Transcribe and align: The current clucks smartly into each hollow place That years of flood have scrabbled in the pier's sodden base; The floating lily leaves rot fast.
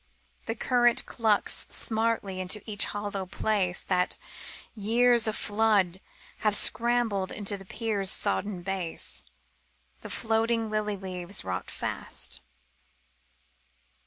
The 0.47 0.55
current 0.55 1.05
clucks 1.05 1.67
smartly 1.69 2.39
into 2.39 2.63
each 2.67 2.85
hollow 2.85 3.27
place 3.27 3.83
That 3.83 4.17
years 4.73 5.27
of 5.27 5.35
flood 5.35 6.01
have 6.39 6.55
scrabbled 6.55 7.31
in 7.31 7.43
the 7.43 7.65
pier's 7.69 8.09
sodden 8.09 8.63
base; 8.63 9.25
The 10.01 10.09
floating 10.09 10.71
lily 10.71 10.97
leaves 10.97 11.43
rot 11.43 11.69
fast. 11.69 12.39